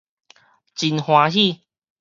[0.73, 1.61] 真歡喜